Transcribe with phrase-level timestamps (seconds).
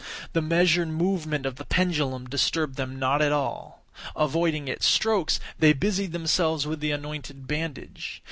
[0.33, 3.83] The measured movement of the pendulum disturbed them not at all.
[4.15, 8.19] Avoiding its strokes they busied themselves with the anointed bandage.